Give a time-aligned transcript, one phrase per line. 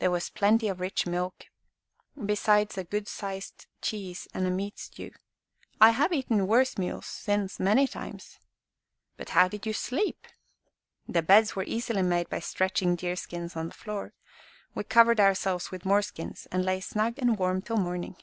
[0.00, 1.44] There was plenty of rich milk,
[2.16, 5.12] besides a good sized cheese and a meat stew.
[5.80, 8.40] I have eaten worse meals since, many times."
[9.16, 10.26] "But how did you sleep?"
[11.06, 14.14] "The beds were easily made by stretching deer skins on the floor.
[14.74, 18.16] We covered ourselves with more skins, and lay snug and warm till morning."